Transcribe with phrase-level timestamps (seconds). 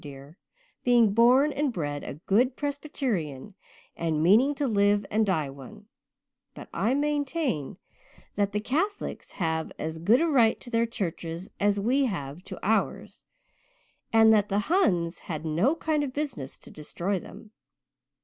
[0.01, 0.35] dear,
[0.83, 3.53] being born and bred a good Presbyterian
[3.95, 5.85] and meaning to live and die one,
[6.55, 7.77] but I maintain
[8.35, 12.57] that the Catholics have as good a right to their churches as we have to
[12.65, 13.25] ours
[14.11, 17.51] and that the Huns had no kind of business to destroy them.